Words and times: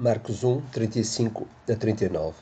Marcos 0.00 0.44
1, 0.44 0.60
35 0.70 1.48
a 1.68 1.74
39 1.74 2.36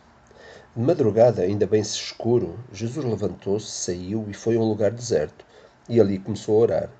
De 0.77 0.83
madrugada, 0.83 1.41
ainda 1.41 1.67
bem 1.67 1.81
escuro, 1.81 2.61
Jesus 2.71 3.03
levantou-se, 3.03 3.71
saiu 3.71 4.27
e 4.29 4.35
foi 4.35 4.57
a 4.57 4.61
um 4.61 4.69
lugar 4.69 4.91
deserto, 4.91 5.43
e 5.89 5.99
ali 5.99 6.19
começou 6.19 6.57
a 6.57 6.61
orar. 6.61 6.91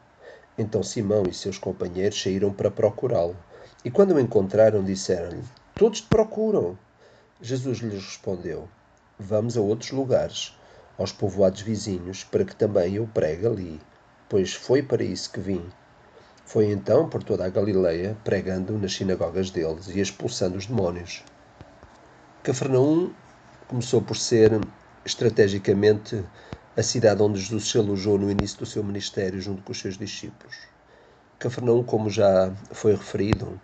Então 0.57 0.83
Simão 0.83 1.25
e 1.29 1.35
seus 1.35 1.59
companheiros 1.59 2.23
saíram 2.23 2.55
para 2.55 2.71
procurá-lo, 2.71 3.37
e 3.85 3.91
quando 3.91 4.15
o 4.15 4.19
encontraram, 4.19 4.83
disseram-lhe: 4.83 5.45
Todos 5.75 6.01
te 6.01 6.07
procuram. 6.07 6.79
Jesus 7.39 7.81
lhes 7.81 8.03
respondeu: 8.03 8.67
Vamos 9.19 9.59
a 9.59 9.61
outros 9.61 9.91
lugares, 9.91 10.59
aos 10.97 11.13
povoados 11.13 11.61
vizinhos, 11.61 12.25
para 12.25 12.47
que 12.47 12.57
também 12.57 12.95
eu 12.95 13.07
pregue 13.07 13.47
ali, 13.47 13.81
pois 14.27 14.55
foi 14.55 14.83
para 14.83 15.05
isso 15.05 15.31
que 15.31 15.39
vim. 15.39 15.63
Foi 16.47 16.71
então 16.71 17.09
por 17.09 17.25
toda 17.25 17.45
a 17.45 17.49
Galileia, 17.49 18.17
pregando 18.23 18.79
nas 18.79 18.95
sinagogas 18.95 19.51
deles 19.51 19.89
e 19.89 19.99
expulsando 19.99 20.57
os 20.57 20.67
demónios. 20.67 21.25
Cafarnaum 22.45 23.11
começou 23.67 24.01
por 24.01 24.17
ser, 24.17 24.53
estrategicamente, 25.05 26.25
a 26.77 26.83
cidade 26.85 27.21
onde 27.21 27.41
Jesus 27.41 27.69
se 27.69 27.77
alojou 27.77 28.17
no 28.17 28.31
início 28.31 28.61
do 28.61 28.65
seu 28.65 28.85
ministério 28.85 29.41
junto 29.41 29.61
com 29.63 29.73
os 29.73 29.81
seus 29.81 29.99
discípulos. 29.99 30.57
Cafarnaum, 31.41 31.83
como 31.83 32.09
já 32.09 32.53
foi 32.71 32.93
referido, 32.93 33.61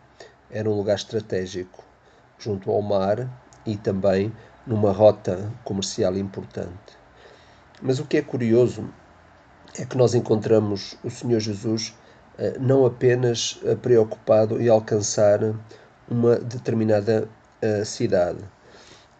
era 0.50 0.68
um 0.68 0.74
lugar 0.74 0.96
estratégico, 0.96 1.84
junto 2.36 2.68
ao 2.68 2.82
mar 2.82 3.30
e 3.64 3.76
também 3.76 4.32
numa 4.66 4.90
rota 4.90 5.52
comercial 5.62 6.16
importante. 6.16 6.98
Mas 7.80 8.00
o 8.00 8.06
que 8.06 8.16
é 8.16 8.22
curioso 8.22 8.92
é 9.78 9.86
que 9.86 9.96
nós 9.96 10.14
encontramos 10.14 10.98
o 11.04 11.10
Senhor 11.10 11.38
Jesus 11.38 11.94
não 12.60 12.86
apenas 12.86 13.60
eh, 13.64 13.74
preocupado 13.74 14.60
em 14.60 14.68
alcançar 14.68 15.40
uma 16.08 16.36
determinada 16.36 17.28
eh, 17.60 17.84
cidade. 17.84 18.40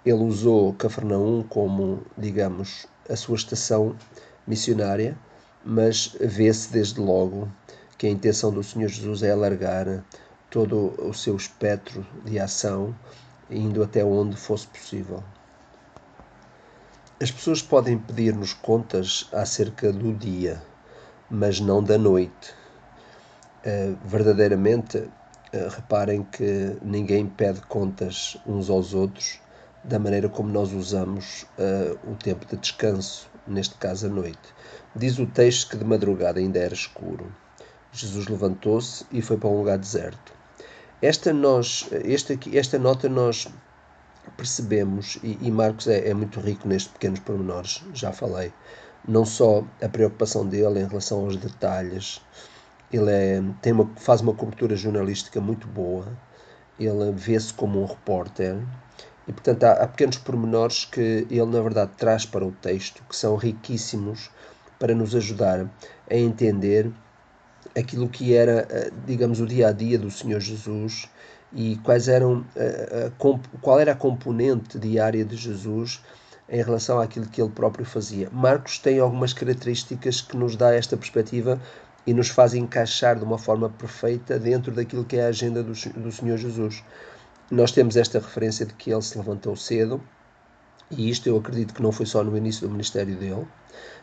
Ele 0.05 0.23
usou 0.25 0.73
Cafarnaum 0.75 1.43
como, 1.45 2.03
digamos, 2.17 2.87
a 3.09 3.15
sua 3.17 3.37
estação 3.37 3.95
missionária, 4.47 5.17
mas 5.65 6.17
vê-se 6.21 6.73
desde 6.73 7.01
logo 7.01 7.49
que 7.97 8.07
a 8.07 8.11
intenção 8.11 8.51
do 8.51 8.63
Senhor 8.63 8.89
Jesus 8.89 9.23
é 9.23 9.31
alargar 9.31 10.05
todo 10.51 10.95
o 10.99 11.15
seu 11.15 11.37
espectro 11.37 12.05
de 12.25 12.39
ação, 12.39 12.95
indo 13.49 13.83
até 13.83 14.05
onde 14.05 14.37
fosse 14.37 14.67
possível. 14.67 15.23
As 17.21 17.31
pessoas 17.31 17.63
podem 17.63 17.97
pedir-nos 17.97 18.53
contas 18.53 19.29
acerca 19.33 19.93
do 19.93 20.13
dia, 20.13 20.61
mas 21.31 21.61
não 21.61 21.81
da 21.83 21.97
noite. 21.97 22.62
Eh, 23.65 23.95
verdadeiramente 24.05 24.99
uh, 24.99 25.69
reparem 25.71 26.25
que 26.25 26.77
ninguém 26.83 27.29
pede 27.29 27.61
contas 27.61 28.37
uns 28.45 28.69
aos 28.69 28.93
outros 28.93 29.39
da 29.85 30.01
maneira 30.01 30.29
como 30.29 30.51
nós 30.51 30.73
usamos 30.73 31.47
uh, 31.59 31.97
o 32.11 32.17
tempo 32.17 32.45
de 32.45 32.57
descanso, 32.57 33.31
neste 33.47 33.77
caso 33.77 34.07
a 34.07 34.09
noite. 34.09 34.53
Diz 34.97 35.17
o 35.21 35.27
texto 35.27 35.71
que 35.71 35.77
de 35.77 35.85
madrugada 35.85 36.41
ainda 36.41 36.59
era 36.59 36.75
escuro. 36.75 37.33
Jesus 37.93 38.27
levantou-se 38.27 39.07
e 39.13 39.23
foi 39.23 39.37
para 39.37 39.49
um 39.49 39.59
lugar 39.59 39.79
deserto. 39.79 40.33
Esta, 41.01 41.33
nós, 41.33 41.89
esta, 42.05 42.37
esta 42.53 42.81
nota 42.81 43.09
nós 43.09 43.47
percebemos, 44.37 45.21
e, 45.23 45.39
e 45.41 45.51
Marcos 45.53 45.87
é, 45.87 46.09
é, 46.09 46.15
muito 46.15 46.41
rico 46.41 46.67
nestes 46.67 46.93
pequenos 46.93 47.21
pormenores, 47.21 47.85
já 47.95 48.11
falei, 48.11 48.53
não 49.07 49.25
só 49.25 49.65
a 49.81 49.89
preocupação 49.89 50.45
dele 50.45 50.81
em 50.81 50.87
relação 50.89 51.21
aos 51.21 51.37
detalhes, 51.37 52.21
ele 52.93 53.11
é, 53.11 53.43
tem 53.61 53.73
uma, 53.73 53.91
faz 53.97 54.21
uma 54.21 54.35
cobertura 54.35 54.77
jornalística 54.77 55.41
muito 55.41 55.67
boa, 55.67 56.07
ele 56.79 57.13
vê-se 57.13 57.53
como 57.55 57.83
um 57.83 57.87
repórter 57.87 58.57
e, 59.27 59.33
portanto, 59.33 59.65
há, 59.65 59.73
há, 59.73 59.89
pequenos 59.89 60.17
pormenores 60.19 60.85
que 60.85 61.27
ele, 61.31 61.47
na 61.47 61.61
verdade, 61.61 61.93
traz 61.97 62.27
para 62.27 62.45
o 62.45 62.53
texto 62.53 63.03
que 63.09 63.15
são 63.15 63.37
riquíssimos 63.37 64.31
para 64.79 64.95
nos 64.95 65.15
ajudar 65.15 65.71
a 66.11 66.15
entender 66.17 66.91
aquilo 67.77 68.09
que 68.09 68.35
era, 68.35 68.67
eh, 68.69 68.91
digamos, 69.07 69.41
o 69.41 69.47
dia 69.47 69.69
a 69.69 69.73
dia 69.73 69.99
do 69.99 70.11
Senhor 70.11 70.41
Jesus 70.41 71.09
e 71.53 71.77
quais 71.85 72.09
eram, 72.09 72.45
eh, 72.57 73.11
qual 73.61 73.79
era 73.79 73.93
a 73.93 73.97
componente 73.97 74.79
diária 74.79 75.25
de 75.25 75.37
Jesus 75.37 76.03
em 76.49 76.63
relação 76.63 77.01
àquilo 77.01 77.27
que 77.27 77.41
ele 77.41 77.51
próprio 77.51 77.85
fazia. 77.85 78.29
Marcos 78.31 78.79
tem 78.79 78.99
algumas 78.99 79.33
características 79.33 80.21
que 80.21 80.37
nos 80.37 80.57
dá 80.57 80.75
esta 80.75 80.97
perspectiva 80.97 81.61
e 82.07 82.13
nos 82.13 82.29
faz 82.29 82.55
encaixar 82.55 83.17
de 83.17 83.25
uma 83.25 83.39
forma 83.39 83.69
perfeita 83.69 84.39
dentro 84.39 84.73
daquilo 84.73 85.05
que 85.05 85.17
é 85.17 85.27
a 85.27 85.29
agenda 85.29 85.63
do, 85.63 85.73
do 85.73 86.13
Senhor 86.13 86.37
Jesus. 86.37 86.83
Nós 87.51 87.73
temos 87.73 87.97
esta 87.97 88.19
referência 88.19 88.67
de 88.67 88.75
que 88.75 88.91
ele 88.91 89.03
se 89.03 89.17
levantou 89.17 89.55
cedo, 89.55 90.01
e 90.91 91.09
isto 91.09 91.29
eu 91.29 91.37
acredito 91.37 91.73
que 91.73 91.83
não 91.83 91.93
foi 91.93 92.07
só 92.07 92.23
no 92.23 92.37
início 92.37 92.67
do 92.67 92.73
ministério 92.73 93.17
dele. 93.17 93.47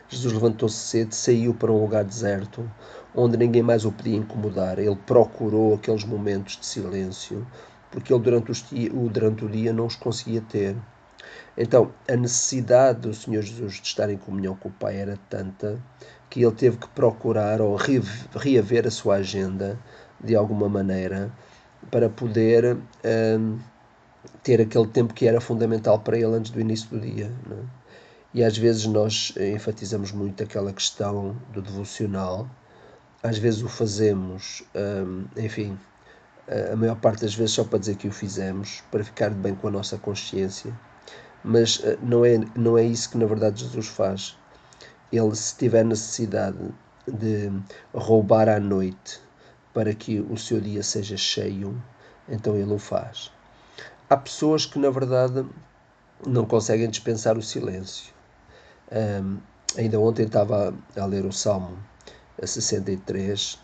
Jesus 0.08 0.32
levantou-se 0.32 0.76
cedo, 0.76 1.14
saiu 1.14 1.54
para 1.54 1.70
um 1.70 1.80
lugar 1.80 2.04
deserto, 2.04 2.68
onde 3.14 3.36
ninguém 3.36 3.62
mais 3.62 3.84
o 3.84 3.92
podia 3.92 4.16
incomodar. 4.16 4.78
Ele 4.78 4.96
procurou 5.06 5.74
aqueles 5.74 6.04
momentos 6.04 6.56
de 6.56 6.66
silêncio, 6.66 7.46
porque 7.90 8.12
ele 8.12 8.22
durante, 8.22 8.50
os, 8.50 8.64
durante 9.12 9.44
o 9.44 9.48
dia 9.48 9.72
não 9.72 9.86
os 9.86 9.94
conseguia 9.94 10.40
ter. 10.40 10.76
Então, 11.56 11.92
a 12.08 12.16
necessidade 12.16 13.00
do 13.00 13.14
Senhor 13.14 13.42
Jesus 13.42 13.74
de 13.74 13.86
estar 13.86 14.10
em 14.10 14.16
comunhão 14.16 14.56
com 14.56 14.68
o 14.68 14.72
Pai 14.72 14.96
era 14.96 15.18
tanta 15.28 15.80
que 16.30 16.42
ele 16.42 16.54
teve 16.54 16.76
que 16.76 16.88
procurar 16.88 17.60
ou 17.60 17.76
reaver 18.36 18.86
a 18.86 18.90
sua 18.90 19.16
agenda 19.16 19.78
de 20.22 20.36
alguma 20.36 20.68
maneira 20.68 21.30
para 21.90 22.08
poder 22.08 22.78
um, 23.36 23.58
ter 24.42 24.60
aquele 24.60 24.86
tempo 24.86 25.12
que 25.12 25.26
era 25.26 25.40
fundamental 25.40 25.98
para 25.98 26.16
ele 26.16 26.36
antes 26.36 26.52
do 26.52 26.60
início 26.60 26.88
do 26.88 27.00
dia. 27.00 27.32
É? 27.50 27.80
E 28.32 28.44
às 28.44 28.56
vezes 28.56 28.86
nós 28.86 29.34
enfatizamos 29.36 30.12
muito 30.12 30.42
aquela 30.42 30.72
questão 30.72 31.36
do 31.52 31.60
devocional, 31.60 32.48
às 33.22 33.36
vezes 33.36 33.60
o 33.62 33.68
fazemos, 33.68 34.62
um, 34.74 35.24
enfim, 35.36 35.76
a 36.72 36.76
maior 36.76 36.96
parte 36.96 37.22
das 37.22 37.34
vezes 37.34 37.52
só 37.52 37.64
para 37.64 37.80
dizer 37.80 37.96
que 37.96 38.06
o 38.06 38.12
fizemos, 38.12 38.82
para 38.90 39.02
ficar 39.02 39.30
bem 39.30 39.54
com 39.54 39.66
a 39.66 39.70
nossa 39.70 39.98
consciência, 39.98 40.72
mas 41.42 41.78
uh, 41.78 41.98
não 42.02 42.24
é, 42.24 42.38
não 42.56 42.78
é 42.78 42.84
isso 42.84 43.10
que 43.10 43.18
na 43.18 43.26
verdade 43.26 43.64
Jesus 43.64 43.88
faz 43.88 44.36
ele, 45.12 45.34
se 45.34 45.56
tiver 45.56 45.84
necessidade 45.84 46.58
de 47.06 47.50
roubar 47.94 48.48
à 48.48 48.60
noite 48.60 49.20
para 49.72 49.94
que 49.94 50.20
o 50.20 50.36
seu 50.36 50.60
dia 50.60 50.82
seja 50.82 51.16
cheio, 51.16 51.80
então 52.28 52.56
ele 52.56 52.72
o 52.72 52.78
faz. 52.78 53.32
Há 54.08 54.16
pessoas 54.16 54.66
que, 54.66 54.78
na 54.78 54.90
verdade, 54.90 55.44
não 56.26 56.44
conseguem 56.44 56.88
dispensar 56.88 57.38
o 57.38 57.42
silêncio. 57.42 58.12
Um, 58.92 59.38
ainda 59.76 60.00
ontem 60.00 60.26
estava 60.26 60.74
a 60.96 61.04
ler 61.06 61.24
o 61.24 61.32
Salmo 61.32 61.78
63 62.42 63.58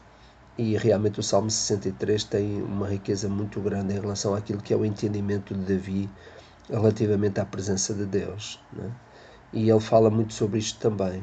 e 0.58 0.76
realmente 0.76 1.20
o 1.20 1.22
Salmo 1.22 1.50
63 1.50 2.24
tem 2.24 2.62
uma 2.62 2.88
riqueza 2.88 3.28
muito 3.28 3.60
grande 3.60 3.94
em 3.94 4.00
relação 4.00 4.34
àquilo 4.34 4.62
que 4.62 4.72
é 4.72 4.76
o 4.76 4.84
entendimento 4.84 5.54
de 5.54 5.74
Davi 5.74 6.10
relativamente 6.70 7.40
à 7.40 7.44
presença 7.44 7.92
de 7.92 8.06
Deus. 8.06 8.60
Né? 8.72 8.90
E 9.52 9.68
ele 9.68 9.80
fala 9.80 10.10
muito 10.10 10.32
sobre 10.32 10.58
isto 10.58 10.78
também. 10.78 11.22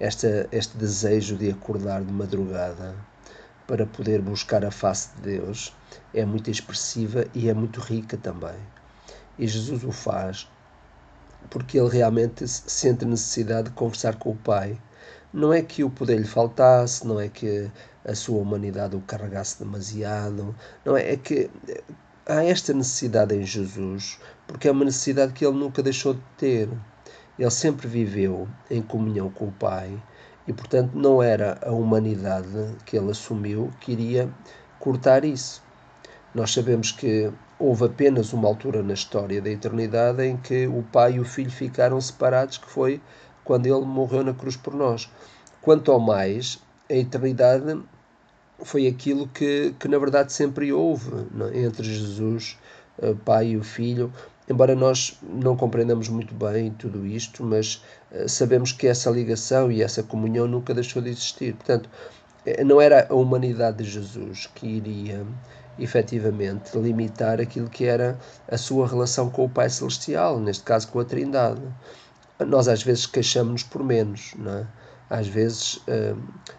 Esta, 0.00 0.48
este 0.50 0.76
desejo 0.78 1.36
de 1.36 1.50
acordar 1.50 2.02
de 2.02 2.12
madrugada 2.12 2.96
para 3.66 3.86
poder 3.86 4.20
buscar 4.20 4.64
a 4.64 4.70
face 4.70 5.10
de 5.16 5.36
Deus 5.36 5.76
é 6.12 6.24
muito 6.24 6.50
expressiva 6.50 7.26
e 7.34 7.48
é 7.48 7.54
muito 7.54 7.78
rica 7.80 8.16
também. 8.16 8.56
E 9.38 9.46
Jesus 9.46 9.84
o 9.84 9.92
faz 9.92 10.48
porque 11.48 11.78
ele 11.78 11.88
realmente 11.88 12.46
sente 12.46 13.04
necessidade 13.04 13.68
de 13.68 13.74
conversar 13.74 14.16
com 14.16 14.30
o 14.30 14.36
Pai. 14.36 14.78
Não 15.32 15.52
é 15.52 15.62
que 15.62 15.84
o 15.84 15.90
poder 15.90 16.18
lhe 16.18 16.26
faltasse, 16.26 17.06
não 17.06 17.20
é 17.20 17.28
que 17.28 17.70
a 18.04 18.14
sua 18.14 18.40
humanidade 18.40 18.96
o 18.96 19.00
carregasse 19.00 19.62
demasiado, 19.62 20.54
não 20.84 20.96
é, 20.96 21.12
é 21.12 21.16
que 21.16 21.50
há 22.26 22.44
esta 22.44 22.72
necessidade 22.72 23.34
em 23.34 23.44
Jesus, 23.44 24.18
porque 24.46 24.68
é 24.68 24.70
uma 24.72 24.84
necessidade 24.84 25.32
que 25.32 25.44
ele 25.46 25.56
nunca 25.56 25.82
deixou 25.82 26.14
de 26.14 26.22
ter. 26.36 26.68
Ele 27.40 27.50
sempre 27.50 27.88
viveu 27.88 28.46
em 28.70 28.82
comunhão 28.82 29.30
com 29.30 29.46
o 29.46 29.52
Pai 29.52 29.90
e, 30.46 30.52
portanto, 30.52 30.90
não 30.94 31.22
era 31.22 31.58
a 31.64 31.72
humanidade 31.72 32.76
que 32.84 32.98
ele 32.98 33.10
assumiu 33.10 33.70
que 33.80 33.92
iria 33.92 34.30
cortar 34.78 35.24
isso. 35.24 35.62
Nós 36.34 36.52
sabemos 36.52 36.92
que 36.92 37.32
houve 37.58 37.86
apenas 37.86 38.34
uma 38.34 38.46
altura 38.46 38.82
na 38.82 38.92
história 38.92 39.40
da 39.40 39.48
eternidade 39.48 40.22
em 40.22 40.36
que 40.36 40.66
o 40.66 40.82
Pai 40.82 41.14
e 41.14 41.20
o 41.20 41.24
Filho 41.24 41.50
ficaram 41.50 41.98
separados, 41.98 42.58
que 42.58 42.68
foi 42.68 43.00
quando 43.42 43.64
ele 43.64 43.86
morreu 43.86 44.22
na 44.22 44.34
cruz 44.34 44.54
por 44.54 44.74
nós. 44.74 45.10
Quanto 45.62 45.90
ao 45.90 45.98
mais, 45.98 46.58
a 46.90 46.94
eternidade 46.94 47.82
foi 48.62 48.86
aquilo 48.86 49.26
que, 49.28 49.74
que 49.80 49.88
na 49.88 49.98
verdade 49.98 50.30
sempre 50.30 50.74
houve 50.74 51.10
é? 51.54 51.60
entre 51.60 51.84
Jesus, 51.84 52.58
eh, 53.00 53.14
Pai 53.24 53.48
e 53.48 53.56
o 53.56 53.64
Filho, 53.64 54.12
embora 54.50 54.74
nós 54.74 55.16
não 55.22 55.56
compreendamos 55.56 56.08
muito 56.08 56.34
bem 56.34 56.72
tudo 56.72 57.06
isto, 57.06 57.44
mas 57.44 57.82
uh, 58.10 58.28
sabemos 58.28 58.72
que 58.72 58.88
essa 58.88 59.08
ligação 59.08 59.70
e 59.70 59.80
essa 59.80 60.02
comunhão 60.02 60.46
nunca 60.48 60.74
deixou 60.74 61.00
de 61.00 61.08
existir. 61.10 61.54
Portanto, 61.54 61.88
eh, 62.44 62.64
não 62.64 62.80
era 62.80 63.06
a 63.08 63.14
humanidade 63.14 63.84
de 63.84 63.90
Jesus 63.90 64.50
que 64.54 64.66
iria 64.66 65.24
efetivamente, 65.78 66.76
limitar 66.76 67.40
aquilo 67.40 67.68
que 67.68 67.84
era 67.84 68.18
a 68.46 68.58
sua 68.58 68.86
relação 68.86 69.30
com 69.30 69.44
o 69.44 69.48
Pai 69.48 69.70
Celestial, 69.70 70.38
neste 70.38 70.62
caso 70.62 70.88
com 70.88 71.00
a 71.00 71.04
Trindade. 71.04 71.62
Nós 72.46 72.68
às 72.68 72.82
vezes 72.82 73.06
queixamos-nos 73.06 73.62
por 73.62 73.82
menos, 73.82 74.34
não 74.36 74.58
é? 74.58 74.66
Às 75.10 75.26
vezes 75.26 75.74
uh, 75.74 76.16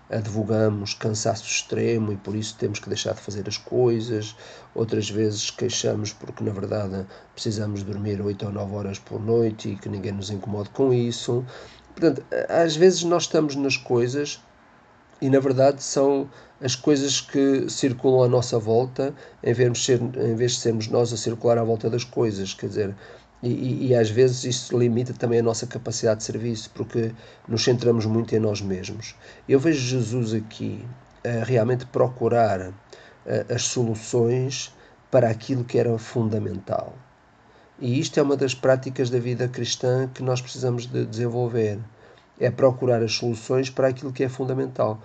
advogamos 0.09 0.94
cansaço 0.94 1.45
extremo 1.45 2.12
e 2.12 2.18
por 2.18 2.36
isso 2.36 2.57
temos 2.57 2.80
que 2.80 2.89
deixar 2.89 3.13
de 3.13 3.21
fazer 3.21 3.48
as 3.48 3.57
coisas, 3.57 4.36
outras 4.75 5.09
vezes 5.09 5.50
queixamos 5.50 6.12
porque 6.12 6.44
na 6.44 6.51
verdade 6.51 7.07
precisamos 7.33 7.81
dormir 7.81 8.21
8 8.21 8.45
ou 8.45 8.51
9 8.51 8.75
horas 8.75 9.00
por 9.00 9.21
noite 9.21 9.69
e 9.69 9.75
que 9.77 9.88
ninguém 9.88 10.12
nos 10.12 10.30
incomode 10.30 10.69
com 10.71 10.94
isso. 10.94 11.45
Portanto, 11.95 12.24
às 12.50 12.75
vezes 12.75 13.03
nós 13.03 13.24
estamos 13.24 13.56
nas 13.56 13.77
coisas 13.77 14.42
e 15.21 15.30
na 15.30 15.39
verdade 15.39 15.81
são 15.81 16.30
as 16.59 16.75
coisas 16.75 17.21
que 17.21 17.69
circulam 17.69 18.24
à 18.24 18.27
nossa 18.27 18.59
volta 18.59 19.15
em 19.42 19.54
vez 19.54 19.71
de, 19.71 19.80
ser, 19.80 20.01
em 20.01 20.36
vez 20.36 20.54
de 20.54 20.59
sermos 20.59 20.88
nós 20.88 21.13
a 21.13 21.18
circular 21.18 21.57
à 21.57 21.63
volta 21.63 21.89
das 21.89 22.04
coisas. 22.04 22.54
Quer 22.54 22.68
dizer, 22.68 22.95
e, 23.44 23.50
e, 23.50 23.88
e, 23.88 23.96
às 23.96 24.10
vezes 24.10 24.44
isso 24.44 24.78
limita 24.78 25.14
também 25.14 25.40
a 25.40 25.44
nossa 25.44 25.66
capacidade 25.66 26.20
de 26.20 26.26
serviço, 26.26 26.70
porque 26.76 27.12
nos 27.48 27.64
centramos 27.64 28.06
muito 28.06 28.36
em 28.36 28.40
nós 28.40 28.62
mesmos. 28.62 29.16
Eu 29.50 29.60
vejo 29.60 29.80
Jesus 29.80 30.34
aqui 30.34 30.86
a 31.26 31.44
realmente 31.44 31.86
procurar 31.88 32.62
a, 32.62 33.54
as 33.54 33.64
soluções 33.64 34.72
para 35.10 35.30
aquilo 35.30 35.64
que 35.64 35.80
era 35.80 35.98
fundamental. 35.98 36.96
E 37.80 38.00
isto 38.00 38.20
é 38.20 38.24
uma 38.24 38.38
das 38.38 38.54
práticas 38.54 39.10
da 39.10 39.18
vida 39.18 39.48
cristã 39.48 40.08
que 40.14 40.22
nós 40.22 40.40
precisamos 40.40 40.86
de 40.86 41.04
desenvolver. 41.04 41.80
É 42.40 42.52
procurar 42.52 43.02
as 43.02 43.14
soluções 43.14 43.72
para 43.72 43.88
aquilo 43.88 44.14
que 44.14 44.24
é 44.24 44.30
fundamental. 44.30 45.02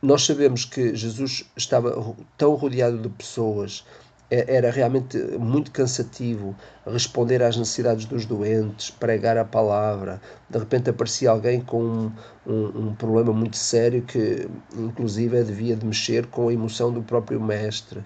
Nós 0.00 0.24
sabemos 0.24 0.64
que 0.64 0.94
Jesus 0.94 1.44
estava 1.56 2.14
tão 2.36 2.54
rodeado 2.54 2.98
de 2.98 3.08
pessoas 3.08 3.84
era 4.30 4.70
realmente 4.70 5.16
muito 5.38 5.70
cansativo 5.70 6.54
responder 6.86 7.42
às 7.42 7.56
necessidades 7.56 8.04
dos 8.04 8.26
doentes, 8.26 8.90
pregar 8.90 9.38
a 9.38 9.44
palavra. 9.44 10.20
De 10.50 10.58
repente 10.58 10.90
aparecia 10.90 11.30
alguém 11.30 11.60
com 11.60 11.82
um, 11.82 12.12
um, 12.46 12.88
um, 12.88 12.94
problema 12.94 13.32
muito 13.32 13.56
sério 13.56 14.02
que, 14.02 14.46
inclusive, 14.76 15.42
devia 15.44 15.74
de 15.74 15.86
mexer 15.86 16.26
com 16.26 16.48
a 16.48 16.52
emoção 16.52 16.92
do 16.92 17.02
próprio 17.02 17.40
mestre. 17.40 18.04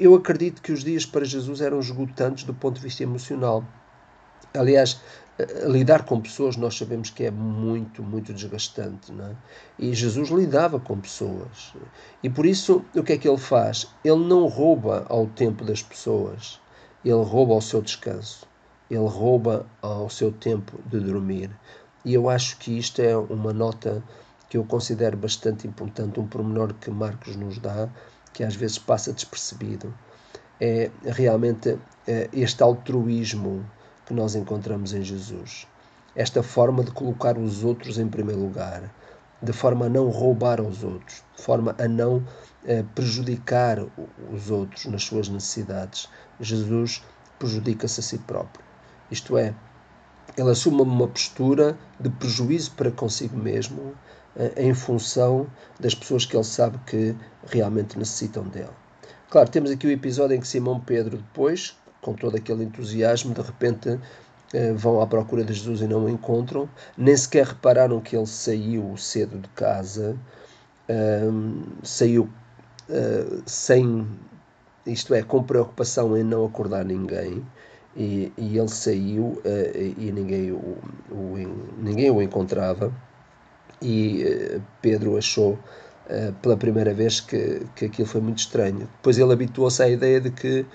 Eu 0.00 0.14
acredito 0.14 0.60
que 0.60 0.72
os 0.72 0.82
dias 0.82 1.06
para 1.06 1.24
Jesus 1.24 1.60
eram 1.60 1.78
esgotantes 1.78 2.44
do 2.44 2.54
ponto 2.54 2.76
de 2.76 2.82
vista 2.82 3.02
emocional. 3.04 3.64
Aliás, 4.54 5.00
lidar 5.66 6.04
com 6.04 6.20
pessoas 6.20 6.56
nós 6.56 6.76
sabemos 6.76 7.10
que 7.10 7.24
é 7.24 7.30
muito, 7.30 8.02
muito 8.02 8.32
desgastante. 8.32 9.12
Não 9.12 9.26
é? 9.26 9.36
E 9.78 9.94
Jesus 9.94 10.30
lidava 10.30 10.80
com 10.80 10.98
pessoas. 10.98 11.72
E 12.22 12.28
por 12.28 12.44
isso, 12.44 12.84
o 12.94 13.02
que 13.02 13.12
é 13.12 13.18
que 13.18 13.28
ele 13.28 13.38
faz? 13.38 13.86
Ele 14.04 14.24
não 14.24 14.46
rouba 14.46 15.06
ao 15.08 15.26
tempo 15.26 15.64
das 15.64 15.82
pessoas, 15.82 16.60
ele 17.04 17.22
rouba 17.22 17.54
ao 17.54 17.60
seu 17.60 17.80
descanso, 17.80 18.46
ele 18.90 19.06
rouba 19.06 19.66
ao 19.80 20.10
seu 20.10 20.32
tempo 20.32 20.78
de 20.86 20.98
dormir. 20.98 21.50
E 22.04 22.14
eu 22.14 22.28
acho 22.28 22.56
que 22.58 22.76
isto 22.76 23.00
é 23.00 23.16
uma 23.16 23.52
nota 23.52 24.02
que 24.48 24.56
eu 24.56 24.64
considero 24.64 25.16
bastante 25.16 25.66
importante, 25.66 26.18
um 26.18 26.26
pormenor 26.26 26.72
que 26.74 26.90
Marcos 26.90 27.36
nos 27.36 27.58
dá, 27.58 27.88
que 28.32 28.42
às 28.42 28.56
vezes 28.56 28.78
passa 28.78 29.12
despercebido. 29.12 29.94
É 30.60 30.90
realmente 31.04 31.78
é, 32.06 32.28
este 32.32 32.62
altruísmo 32.62 33.64
que 34.08 34.14
nós 34.14 34.34
encontramos 34.34 34.94
em 34.94 35.02
Jesus. 35.02 35.66
Esta 36.16 36.42
forma 36.42 36.82
de 36.82 36.90
colocar 36.90 37.36
os 37.36 37.62
outros 37.62 37.98
em 37.98 38.08
primeiro 38.08 38.40
lugar, 38.40 38.90
de 39.42 39.52
forma 39.52 39.84
a 39.84 39.88
não 39.88 40.08
roubar 40.08 40.60
aos 40.60 40.82
outros, 40.82 41.22
de 41.36 41.42
forma 41.42 41.76
a 41.78 41.86
não 41.86 42.24
eh, 42.64 42.82
prejudicar 42.94 43.78
os 44.32 44.50
outros 44.50 44.86
nas 44.86 45.04
suas 45.04 45.28
necessidades. 45.28 46.08
Jesus 46.40 47.04
prejudica-se 47.38 48.00
a 48.00 48.02
si 48.02 48.18
próprio. 48.18 48.64
Isto 49.10 49.36
é, 49.36 49.54
ele 50.36 50.50
assume 50.50 50.80
uma 50.80 51.06
postura 51.06 51.78
de 52.00 52.08
prejuízo 52.08 52.72
para 52.72 52.90
consigo 52.90 53.36
mesmo 53.36 53.92
eh, 54.36 54.54
em 54.56 54.72
função 54.72 55.46
das 55.78 55.94
pessoas 55.94 56.24
que 56.24 56.34
ele 56.34 56.44
sabe 56.44 56.78
que 56.86 57.14
realmente 57.46 57.98
necessitam 57.98 58.44
dele. 58.44 58.72
Claro, 59.28 59.50
temos 59.50 59.70
aqui 59.70 59.86
o 59.86 59.90
episódio 59.90 60.34
em 60.34 60.40
que 60.40 60.48
Simão 60.48 60.80
Pedro 60.80 61.18
depois 61.18 61.76
com 62.02 62.14
todo 62.14 62.36
aquele 62.36 62.64
entusiasmo, 62.64 63.34
de 63.34 63.40
repente 63.40 63.98
eh, 64.52 64.72
vão 64.72 65.00
à 65.00 65.06
procura 65.06 65.44
de 65.44 65.52
Jesus 65.52 65.82
e 65.82 65.86
não 65.86 66.06
o 66.06 66.08
encontram, 66.08 66.68
nem 66.96 67.14
sequer 67.14 67.46
repararam 67.46 68.00
que 68.00 68.16
ele 68.16 68.26
saiu 68.26 68.96
cedo 68.96 69.38
de 69.38 69.48
casa, 69.50 70.16
ehm, 70.88 71.62
saiu 71.82 72.30
uh, 72.88 73.42
sem, 73.44 74.06
isto 74.86 75.12
é, 75.12 75.22
com 75.22 75.42
preocupação 75.42 76.16
em 76.16 76.24
não 76.24 76.46
acordar 76.46 76.82
ninguém, 76.82 77.44
e, 77.94 78.32
e 78.38 78.58
ele 78.58 78.68
saiu 78.68 79.24
uh, 79.24 79.94
e 79.98 80.10
ninguém 80.12 80.52
o, 80.52 80.78
o, 81.10 81.34
ninguém 81.78 82.10
o 82.10 82.22
encontrava, 82.22 82.90
e 83.82 84.60
Pedro 84.82 85.16
achou 85.16 85.58
pela 86.42 86.56
primeira 86.56 86.92
vez 86.92 87.20
que, 87.20 87.64
que 87.76 87.84
aquilo 87.84 88.08
foi 88.08 88.20
muito 88.20 88.38
estranho. 88.38 88.88
Depois 88.96 89.18
ele 89.18 89.32
habituou-se 89.32 89.80
à 89.80 89.88
ideia 89.88 90.20
de 90.20 90.30
que 90.30 90.66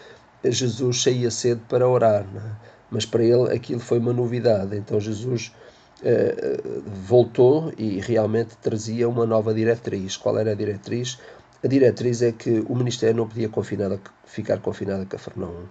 Jesus 0.52 1.04
saía 1.04 1.32
cedo 1.32 1.62
para 1.70 1.88
orar, 1.88 2.26
é? 2.36 2.74
mas 2.92 3.06
para 3.06 3.24
ele 3.24 3.54
aquilo 3.54 3.80
foi 3.80 4.00
uma 4.00 4.14
novidade. 4.14 4.76
Então 4.76 5.00
Jesus 5.00 5.54
uh, 6.02 6.84
voltou 6.86 7.74
e 7.78 8.00
realmente 8.00 8.58
trazia 8.62 9.08
uma 9.08 9.26
nova 9.26 9.54
diretriz. 9.54 10.18
Qual 10.18 10.38
era 10.38 10.52
a 10.52 10.56
diretriz? 10.56 11.18
A 11.64 11.68
diretriz 11.68 12.22
é 12.22 12.32
que 12.32 12.64
o 12.68 12.76
ministério 12.76 13.16
não 13.16 13.28
podia 13.28 13.48
confinado, 13.48 14.00
ficar 14.26 14.60
confinado 14.60 15.04
a 15.04 15.06
Cafarnaum. 15.06 15.66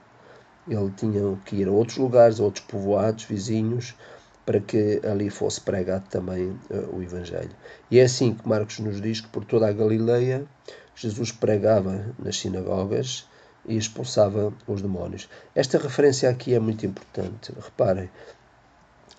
Ele 0.67 0.91
tinha 0.97 1.39
que 1.45 1.57
ir 1.57 1.69
a 1.69 1.71
outros 1.71 1.99
lugares, 1.99 2.41
a 2.41 2.45
outros 2.45 2.65
povoados 2.65 3.25
vizinhos, 3.25 3.95
para 4.47 4.59
que 4.59 5.01
ali 5.05 5.29
fosse 5.29 5.61
pregado 5.61 6.05
também 6.09 6.59
uh, 6.71 6.97
o 6.97 7.03
Evangelho. 7.03 7.51
E 7.91 7.99
é 7.99 8.05
assim 8.05 8.35
que 8.35 8.49
Marcos 8.49 8.79
nos 8.79 9.01
diz 9.01 9.21
que 9.21 9.29
por 9.29 9.45
toda 9.45 9.69
a 9.69 9.73
Galileia 9.73 10.45
Jesus 10.97 11.31
pregava 11.31 12.07
nas 12.19 12.39
sinagogas 12.39 13.29
e 13.67 13.77
expulsava 13.77 14.53
os 14.67 14.83
demónios. 14.83 15.29
Esta 15.55 15.79
referência 15.79 16.29
aqui 16.29 16.55
é 16.55 16.59
muito 16.59 16.85
importante. 16.85 17.53
Reparem, 17.61 18.11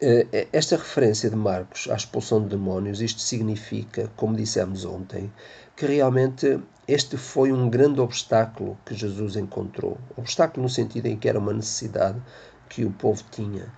eh, 0.01 0.27
eh, 0.33 0.47
esta 0.51 0.75
referência 0.75 1.29
de 1.29 1.35
Marcos 1.35 1.87
à 1.89 1.95
expulsão 1.95 2.41
de 2.43 2.49
demónios, 2.49 3.01
isto 3.01 3.21
significa, 3.21 4.11
como 4.17 4.35
dissemos 4.35 4.83
ontem, 4.83 5.31
que 5.75 5.85
realmente 5.85 6.59
este 6.87 7.15
foi 7.15 7.53
um 7.53 7.69
grande 7.69 8.01
obstáculo 8.01 8.77
que 8.85 8.93
Jesus 8.93 9.37
encontrou. 9.37 9.97
Obstáculo 10.17 10.63
no 10.63 10.69
sentido 10.69 11.05
em 11.05 11.17
que 11.17 11.29
era 11.29 11.39
uma 11.39 11.53
necessidade 11.53 12.21
que 12.67 12.83
o 12.83 12.91
povo 12.91 13.23
tinha. 13.31 13.71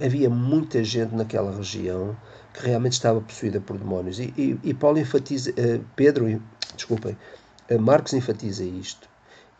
Havia 0.00 0.30
muita 0.30 0.84
gente 0.84 1.14
naquela 1.16 1.56
região 1.56 2.16
que 2.54 2.66
realmente 2.66 2.92
estava 2.92 3.20
possuída 3.20 3.60
por 3.60 3.76
demónios. 3.76 4.20
E, 4.20 4.32
e, 4.36 4.60
e 4.62 4.74
Paulo 4.74 4.98
enfatiza, 4.98 5.52
eh, 5.56 5.80
Pedro, 5.96 6.40
desculpem, 6.76 7.16
Marcos 7.80 8.12
enfatiza 8.12 8.62
isto. 8.62 9.11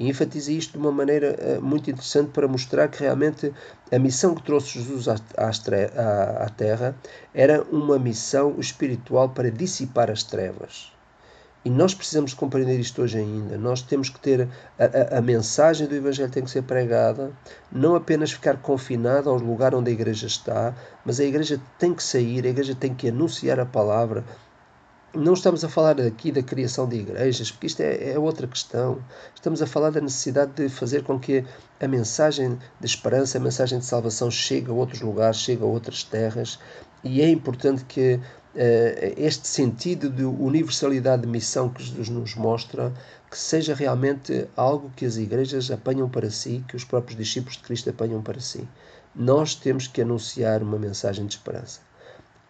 E 0.02 0.08
enfatiza 0.08 0.50
isto 0.50 0.72
de 0.72 0.78
uma 0.78 0.90
maneira 0.90 1.38
uh, 1.38 1.62
muito 1.62 1.88
interessante 1.88 2.30
para 2.30 2.48
mostrar 2.48 2.88
que 2.88 2.98
realmente 3.04 3.52
a 3.88 3.98
missão 4.00 4.34
que 4.34 4.42
trouxe 4.42 4.80
Jesus 4.80 5.06
à 5.06 6.50
Terra 6.56 6.96
era 7.32 7.62
uma 7.70 8.00
missão 8.00 8.56
espiritual 8.58 9.28
para 9.28 9.48
dissipar 9.48 10.10
as 10.10 10.24
trevas. 10.24 10.92
E 11.64 11.70
nós 11.70 11.94
precisamos 11.94 12.34
compreender 12.34 12.80
isto 12.80 13.00
hoje 13.00 13.18
ainda. 13.18 13.56
Nós 13.56 13.80
temos 13.80 14.08
que 14.08 14.18
ter 14.18 14.48
a, 14.76 15.14
a, 15.14 15.18
a, 15.18 15.22
mensagem 15.22 15.86
do 15.86 15.94
Evangelho 15.94 16.32
tem 16.32 16.42
que 16.42 16.50
ser 16.50 16.62
pregada, 16.62 17.30
não 17.70 17.94
apenas 17.94 18.32
ficar 18.32 18.56
confinada 18.56 19.30
ao 19.30 19.36
lugar 19.36 19.72
onde 19.72 19.88
a 19.88 19.94
igreja 19.94 20.26
está, 20.26 20.74
mas 21.04 21.20
a 21.20 21.24
igreja 21.24 21.60
tem 21.78 21.94
que 21.94 22.02
sair, 22.02 22.44
a 22.44 22.48
igreja 22.48 22.74
tem 22.74 22.92
que 22.92 23.08
anunciar 23.08 23.60
a 23.60 23.66
palavra, 23.66 24.24
não 25.14 25.34
estamos 25.34 25.62
a 25.62 25.68
falar 25.68 26.00
aqui 26.00 26.32
da 26.32 26.42
criação 26.42 26.88
de 26.88 26.96
igrejas, 26.96 27.50
porque 27.50 27.66
isto 27.66 27.80
é, 27.80 28.12
é, 28.12 28.18
outra 28.18 28.46
questão. 28.46 29.04
Estamos 29.34 29.60
a 29.60 29.66
falar 29.66 29.90
da 29.90 30.00
necessidade 30.00 30.52
de 30.52 30.68
fazer 30.68 31.02
com 31.02 31.18
que 31.18 31.44
a 31.80 31.86
mensagem 31.86 32.58
de 32.80 32.86
esperança, 32.86 33.36
a 33.36 33.40
mensagem 33.40 33.78
de 33.78 33.84
salvação 33.84 34.30
chegue 34.30 34.70
a 34.70 34.72
outros 34.72 35.02
lugares, 35.02 35.38
chegue 35.38 35.62
a 35.62 35.66
outras 35.66 36.02
terras. 36.02 36.58
E 37.04 37.20
é 37.20 37.28
importante 37.28 37.84
que 37.84 38.14
uh, 38.14 38.20
este 39.16 39.46
sentido 39.48 40.08
de 40.08 40.24
universalidade 40.24 41.22
de 41.22 41.28
missão 41.28 41.68
que 41.68 41.82
Jesus 41.82 42.08
nos 42.08 42.34
mostra, 42.34 42.92
que 43.30 43.38
seja 43.38 43.74
realmente 43.74 44.48
algo 44.56 44.90
que 44.96 45.04
as 45.04 45.16
igrejas 45.16 45.70
apanham 45.70 46.08
para 46.08 46.30
si, 46.30 46.64
que 46.66 46.76
os 46.76 46.84
próprios 46.84 47.18
discípulos 47.18 47.56
de 47.56 47.64
Cristo 47.64 47.90
apanham 47.90 48.22
para 48.22 48.40
si. 48.40 48.66
Nós 49.14 49.54
temos 49.54 49.86
que 49.86 50.00
anunciar 50.00 50.62
uma 50.62 50.78
mensagem 50.78 51.26
de 51.26 51.34
esperança. 51.34 51.80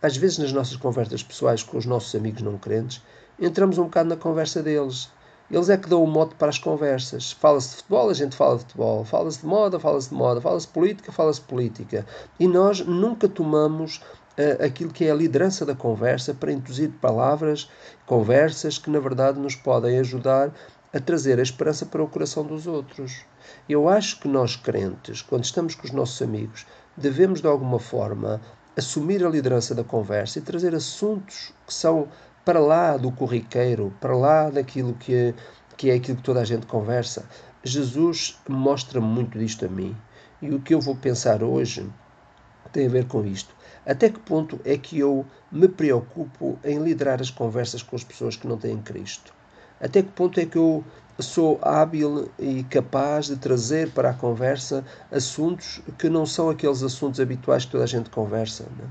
Às 0.02 0.16
vezes, 0.16 0.38
nas 0.38 0.52
nossas 0.52 0.76
conversas 0.76 1.22
pessoais 1.22 1.62
com 1.62 1.78
os 1.78 1.86
nossos 1.86 2.12
amigos 2.14 2.42
não 2.42 2.58
crentes, 2.58 3.00
entramos 3.38 3.78
um 3.78 3.84
bocado 3.84 4.08
na 4.08 4.16
conversa 4.16 4.60
deles. 4.60 5.08
Eles 5.48 5.68
é 5.68 5.76
que 5.76 5.88
dão 5.88 6.02
o 6.02 6.06
mote 6.06 6.34
para 6.34 6.48
as 6.48 6.58
conversas. 6.58 7.32
Fala-se 7.32 7.68
de 7.68 7.76
futebol, 7.76 8.10
a 8.10 8.14
gente 8.14 8.34
fala 8.34 8.56
de 8.56 8.62
futebol. 8.62 9.04
Fala-se 9.04 9.40
de 9.40 9.46
moda, 9.46 9.78
fala-se 9.78 10.08
de 10.08 10.14
moda. 10.14 10.40
Fala-se 10.40 10.66
política, 10.66 11.12
fala-se 11.12 11.40
política. 11.42 12.06
E 12.40 12.48
nós 12.48 12.80
nunca 12.80 13.28
tomamos 13.28 13.98
uh, 14.38 14.64
aquilo 14.64 14.90
que 14.90 15.04
é 15.04 15.10
a 15.10 15.14
liderança 15.14 15.64
da 15.64 15.74
conversa 15.74 16.34
para 16.34 16.50
introduzir 16.50 16.90
palavras, 17.00 17.70
conversas 18.06 18.78
que 18.78 18.90
na 18.90 18.98
verdade 18.98 19.38
nos 19.38 19.54
podem 19.54 19.98
ajudar 19.98 20.52
a 20.92 20.98
trazer 20.98 21.38
a 21.38 21.42
esperança 21.42 21.86
para 21.86 22.02
o 22.02 22.08
coração 22.08 22.44
dos 22.44 22.66
outros. 22.66 23.20
Eu 23.68 23.88
acho 23.88 24.20
que 24.20 24.28
nós 24.28 24.56
crentes, 24.56 25.22
quando 25.22 25.44
estamos 25.44 25.74
com 25.74 25.86
os 25.86 25.92
nossos 25.92 26.20
amigos, 26.22 26.66
devemos 26.96 27.40
de 27.40 27.46
alguma 27.46 27.78
forma 27.78 28.40
assumir 28.76 29.24
a 29.24 29.28
liderança 29.28 29.74
da 29.74 29.84
conversa 29.84 30.38
e 30.38 30.42
trazer 30.42 30.74
assuntos 30.74 31.52
que 31.66 31.74
são 31.74 32.08
para 32.44 32.58
lá 32.60 32.96
do 32.96 33.12
corriqueiro, 33.12 33.94
para 34.00 34.16
lá 34.16 34.50
daquilo 34.50 34.94
que 34.94 35.34
que 35.76 35.90
é 35.90 35.94
aquilo 35.94 36.18
que 36.18 36.22
toda 36.22 36.40
a 36.40 36.44
gente 36.44 36.66
conversa. 36.66 37.24
Jesus 37.64 38.38
mostra 38.48 39.00
muito 39.00 39.38
disto 39.38 39.64
a 39.64 39.68
mim. 39.68 39.96
E 40.40 40.54
o 40.54 40.60
que 40.60 40.74
eu 40.74 40.80
vou 40.80 40.94
pensar 40.94 41.42
hoje 41.42 41.90
tem 42.72 42.86
a 42.86 42.90
ver 42.90 43.06
com 43.06 43.24
isto. 43.24 43.54
Até 43.84 44.08
que 44.08 44.20
ponto 44.20 44.60
é 44.64 44.76
que 44.76 44.98
eu 44.98 45.26
me 45.50 45.68
preocupo 45.68 46.58
em 46.62 46.78
liderar 46.78 47.20
as 47.20 47.30
conversas 47.30 47.82
com 47.82 47.96
as 47.96 48.04
pessoas 48.04 48.36
que 48.36 48.46
não 48.46 48.56
têm 48.56 48.80
Cristo? 48.80 49.34
Até 49.82 50.00
que 50.00 50.10
ponto 50.10 50.38
é 50.38 50.46
que 50.46 50.56
eu 50.56 50.84
sou 51.18 51.58
hábil 51.60 52.30
e 52.38 52.62
capaz 52.64 53.26
de 53.26 53.36
trazer 53.36 53.90
para 53.90 54.10
a 54.10 54.14
conversa 54.14 54.84
assuntos 55.10 55.82
que 55.98 56.08
não 56.08 56.24
são 56.24 56.48
aqueles 56.48 56.84
assuntos 56.84 57.18
habituais 57.18 57.64
que 57.64 57.72
toda 57.72 57.84
a 57.84 57.88
gente 57.88 58.08
conversa? 58.08 58.62
Né? 58.78 58.84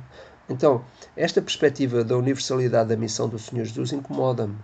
Então, 0.50 0.84
esta 1.16 1.42
perspectiva 1.42 2.04
da 2.04 2.18
universalidade 2.18 2.90
da 2.90 2.98
missão 2.98 3.30
do 3.30 3.40
Senhor 3.40 3.64
Jesus 3.64 3.94
incomoda-me. 3.94 4.58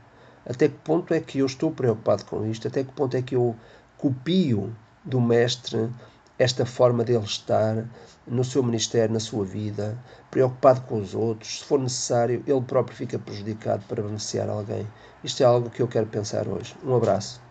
Até 0.46 0.68
que 0.68 0.76
ponto 0.76 1.14
é 1.14 1.20
que 1.22 1.40
eu 1.40 1.46
estou 1.46 1.72
preocupado 1.72 2.26
com 2.26 2.46
isto? 2.46 2.68
Até 2.68 2.84
que 2.84 2.92
ponto 2.92 3.16
é 3.16 3.22
que 3.22 3.36
eu 3.36 3.56
copio 3.98 4.76
do 5.04 5.22
Mestre 5.22 5.90
esta 6.40 6.66
forma 6.66 7.04
dele 7.04 7.24
estar 7.24 7.86
no 8.28 8.44
seu 8.44 8.62
ministério, 8.62 9.14
na 9.14 9.20
sua 9.20 9.46
vida, 9.46 9.98
preocupado 10.30 10.82
com 10.82 11.00
os 11.00 11.16
outros. 11.16 11.60
Se 11.60 11.66
for 11.66 11.80
necessário, 11.80 12.44
ele 12.46 12.62
próprio 12.62 12.96
fica 12.96 13.18
prejudicado 13.18 13.84
para 13.88 14.04
beneficiar 14.04 14.50
alguém. 14.50 14.88
Isto 15.24 15.42
é 15.42 15.46
algo 15.46 15.70
que 15.70 15.82
eu 15.82 15.88
quero 15.88 16.08
pensar 16.08 16.48
hoje. 16.48 16.76
Um 16.84 16.96
abraço. 16.96 17.47